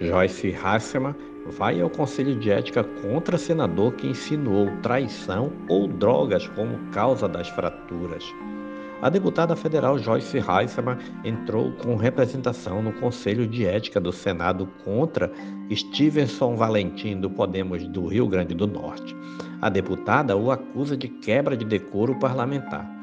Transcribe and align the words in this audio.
Joyce 0.00 0.54
Hasselman 0.54 1.14
vai 1.58 1.80
ao 1.80 1.90
Conselho 1.90 2.34
de 2.36 2.50
Ética 2.50 2.82
contra 2.84 3.38
senador 3.38 3.92
que 3.92 4.06
insinuou 4.06 4.70
traição 4.82 5.52
ou 5.68 5.86
drogas 5.86 6.46
como 6.48 6.78
causa 6.90 7.28
das 7.28 7.48
fraturas. 7.48 8.24
A 9.02 9.10
deputada 9.10 9.54
federal 9.54 9.98
Joyce 9.98 10.38
Heisman 10.38 10.96
entrou 11.24 11.72
com 11.72 11.94
representação 11.94 12.82
no 12.82 12.92
Conselho 12.94 13.46
de 13.46 13.66
Ética 13.66 14.00
do 14.00 14.10
Senado 14.10 14.66
contra 14.82 15.30
Stevenson 15.70 16.56
Valentim, 16.56 17.20
do 17.20 17.28
Podemos 17.28 17.86
do 17.88 18.06
Rio 18.06 18.26
Grande 18.26 18.54
do 18.54 18.66
Norte. 18.66 19.14
A 19.60 19.68
deputada 19.68 20.36
o 20.36 20.50
acusa 20.50 20.96
de 20.96 21.08
quebra 21.08 21.54
de 21.54 21.66
decoro 21.66 22.18
parlamentar. 22.18 22.93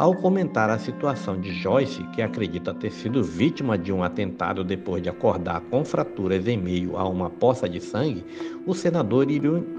Ao 0.00 0.14
comentar 0.14 0.70
a 0.70 0.78
situação 0.78 1.38
de 1.38 1.52
Joyce, 1.52 2.02
que 2.14 2.22
acredita 2.22 2.72
ter 2.72 2.90
sido 2.90 3.22
vítima 3.22 3.76
de 3.76 3.92
um 3.92 4.02
atentado 4.02 4.64
depois 4.64 5.02
de 5.02 5.10
acordar 5.10 5.60
com 5.70 5.84
fraturas 5.84 6.48
em 6.48 6.56
meio 6.56 6.96
a 6.96 7.06
uma 7.06 7.28
poça 7.28 7.68
de 7.68 7.82
sangue, 7.82 8.24
o 8.66 8.72
senador 8.72 9.26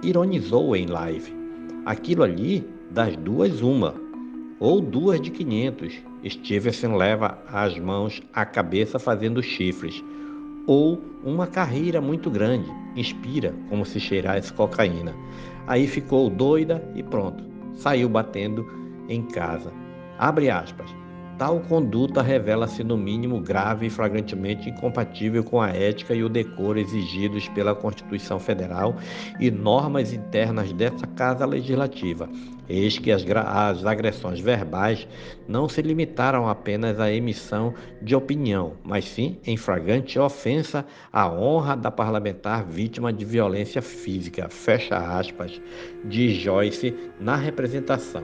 ironizou 0.04 0.76
em 0.76 0.86
live. 0.86 1.36
Aquilo 1.88 2.22
ali, 2.22 2.64
das 2.92 3.16
duas, 3.16 3.64
uma. 3.64 3.96
Ou 4.60 4.80
duas 4.80 5.20
de 5.20 5.32
500. 5.32 6.04
Stevenson 6.30 6.96
leva 6.96 7.40
as 7.52 7.80
mãos 7.80 8.22
à 8.32 8.46
cabeça 8.46 9.00
fazendo 9.00 9.42
chifres. 9.42 10.04
Ou 10.68 11.02
uma 11.24 11.48
carreira 11.48 12.00
muito 12.00 12.30
grande, 12.30 12.70
inspira 12.96 13.56
como 13.70 13.84
se 13.84 14.00
cheirasse 14.00 14.54
cocaína. 14.54 15.16
Aí 15.66 15.88
ficou 15.88 16.30
doida 16.30 16.88
e 16.94 17.02
pronto, 17.02 17.44
saiu 17.74 18.08
batendo 18.08 18.64
em 19.10 19.24
casa. 19.24 19.74
Abre 20.18 20.50
aspas. 20.50 21.02
Tal 21.42 21.60
conduta 21.62 22.22
revela-se, 22.22 22.84
no 22.84 22.96
mínimo, 22.96 23.42
grave 23.42 23.88
e 23.88 23.90
flagrantemente 23.90 24.70
incompatível 24.70 25.44
com 25.44 25.60
a 25.60 25.70
ética 25.70 26.14
e 26.14 26.24
o 26.24 26.30
decoro 26.30 26.78
exigidos 26.78 27.48
pela 27.50 27.74
Constituição 27.74 28.40
Federal 28.40 28.96
e 29.40 29.50
normas 29.50 30.14
internas 30.14 30.72
dessa 30.72 31.08
Casa 31.08 31.44
Legislativa. 31.48 32.30
Eis 32.70 33.00
que 33.00 33.12
as, 33.12 33.26
as, 33.28 33.84
agressões 33.84 34.40
verbais 34.40 35.08
não 35.48 35.68
se 35.68 35.82
limitaram 35.82 36.48
apenas 36.48 37.00
à 37.00 37.12
emissão 37.12 37.74
de 38.04 38.16
opinião, 38.16 38.74
mas 38.84 39.06
sim 39.06 39.40
em 39.44 39.58
flagrante 39.58 40.20
ofensa 40.20 40.86
à 41.12 41.28
honra 41.28 41.76
da 41.76 41.90
parlamentar 41.90 42.64
vítima 42.64 43.12
de 43.12 43.26
violência 43.26 43.82
física. 43.82 44.48
Fecha 44.48 44.96
aspas, 44.96 45.60
de 46.06 46.36
Joyce 46.36 46.96
na 47.20 47.36
representação. 47.36 48.24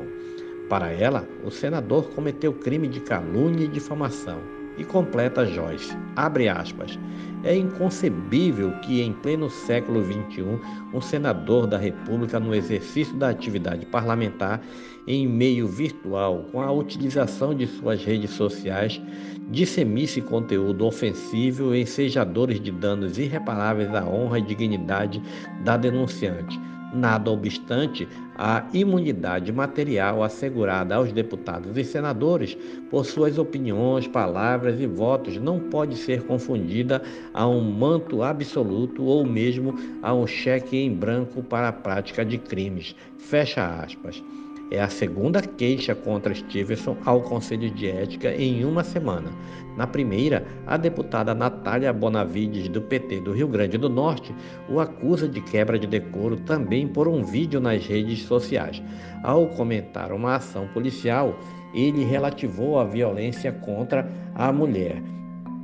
Para 0.69 0.91
ela, 0.91 1.25
o 1.45 1.49
senador 1.49 2.09
cometeu 2.09 2.51
crime 2.53 2.89
de 2.89 2.99
calúnia 2.99 3.65
e 3.65 3.69
difamação. 3.69 4.39
E 4.77 4.83
completa 4.83 5.43
Joyce, 5.43 5.97
abre 6.15 6.47
aspas, 6.47 6.99
é 7.43 7.55
inconcebível 7.55 8.71
que 8.81 9.01
em 9.01 9.11
pleno 9.11 9.49
século 9.49 10.03
XXI 10.03 10.59
um 10.93 11.01
senador 11.01 11.65
da 11.65 11.77
República 11.77 12.39
no 12.39 12.53
exercício 12.53 13.15
da 13.15 13.29
atividade 13.29 13.87
parlamentar 13.87 14.61
em 15.07 15.25
meio 15.25 15.67
virtual, 15.67 16.45
com 16.51 16.61
a 16.61 16.71
utilização 16.71 17.55
de 17.55 17.65
suas 17.65 18.03
redes 18.03 18.31
sociais, 18.31 19.01
dissemisse 19.49 20.21
conteúdo 20.21 20.85
ofensivo 20.85 21.73
ensejadores 21.73 22.59
de 22.59 22.71
danos 22.71 23.17
irreparáveis 23.17 23.91
à 23.95 24.05
honra 24.05 24.37
e 24.37 24.43
dignidade 24.43 25.23
da 25.63 25.75
denunciante 25.75 26.59
Nada 26.97 27.29
obstante, 27.29 28.09
a 28.35 28.67
imunidade 28.73 29.53
material 29.53 30.23
assegurada 30.23 30.95
aos 30.95 31.11
deputados 31.11 31.77
e 31.77 31.83
senadores 31.83 32.57
por 32.89 33.05
suas 33.05 33.37
opiniões, 33.37 34.07
palavras 34.07 34.81
e 34.81 34.87
votos 34.87 35.37
não 35.37 35.59
pode 35.59 35.95
ser 35.95 36.23
confundida 36.23 37.03
a 37.31 37.47
um 37.47 37.61
manto 37.61 38.23
absoluto 38.23 39.03
ou 39.03 39.23
mesmo 39.23 39.75
a 40.01 40.11
um 40.11 40.25
cheque 40.25 40.75
em 40.75 40.91
branco 40.91 41.43
para 41.43 41.67
a 41.67 41.73
prática 41.73 42.25
de 42.25 42.39
crimes. 42.39 42.95
Fecha 43.15 43.63
aspas. 43.79 44.23
É 44.69 44.81
a 44.81 44.89
segunda 44.89 45.41
queixa 45.41 45.95
contra 45.95 46.35
Stevenson 46.35 46.97
ao 47.05 47.21
Conselho 47.21 47.71
de 47.71 47.87
Ética 47.87 48.35
em 48.35 48.65
uma 48.65 48.83
semana. 48.83 49.31
Na 49.77 49.87
primeira, 49.87 50.45
a 50.65 50.75
deputada 50.75 51.33
Natália 51.33 51.93
Bonavides, 51.93 52.67
do 52.67 52.81
PT 52.81 53.21
do 53.21 53.31
Rio 53.31 53.47
Grande 53.47 53.77
do 53.77 53.89
Norte, 53.89 54.35
o 54.67 54.81
acusa 54.81 55.27
de 55.29 55.39
quebra 55.39 55.79
de 55.79 55.87
decoro 55.87 56.35
também 56.41 56.85
por 56.85 57.07
um 57.07 57.23
vídeo 57.23 57.61
nas 57.61 57.85
redes 57.85 58.23
sociais. 58.23 58.83
Ao 59.23 59.47
comentar 59.47 60.11
uma 60.11 60.35
ação 60.35 60.67
policial, 60.73 61.39
ele 61.73 62.03
relativou 62.03 62.77
a 62.77 62.83
violência 62.83 63.53
contra 63.53 64.11
a 64.35 64.51
mulher. 64.51 65.01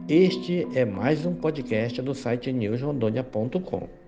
Este 0.08 0.66
é 0.74 0.86
mais 0.86 1.26
um 1.26 1.34
podcast 1.34 2.02
do 2.02 2.14
site 2.14 2.54
newsrondônia.com. 2.54 4.03